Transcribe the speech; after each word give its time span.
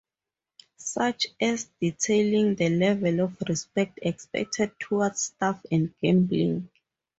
Such 0.77 1.27
as, 1.39 1.69
detailing 1.79 2.55
the 2.55 2.69
level 2.69 3.19
of 3.19 3.37
respect 3.47 3.99
expected 4.01 4.71
towards 4.79 5.21
staff 5.25 5.63
and 5.71 5.93
gambling. 6.01 6.71